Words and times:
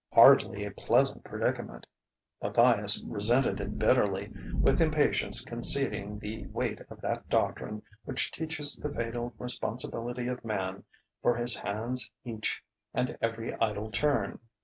Hardly 0.11 0.65
a 0.65 0.71
pleasant 0.71 1.23
predicament: 1.23 1.85
Matthias 2.41 3.03
resented 3.03 3.61
it 3.61 3.77
bitterly, 3.77 4.33
with 4.59 4.81
impatience 4.81 5.41
conceding 5.45 6.17
the 6.17 6.47
weight 6.47 6.81
of 6.89 6.99
that 7.01 7.29
doctrine 7.29 7.83
which 8.03 8.31
teaches 8.31 8.75
the 8.75 8.89
fatal 8.89 9.35
responsibility 9.37 10.27
of 10.27 10.43
man 10.43 10.85
for 11.21 11.35
his 11.35 11.55
hand's 11.55 12.09
each 12.23 12.63
and 12.95 13.15
every 13.21 13.53
idle 13.59 13.91
turn. 13.91 14.39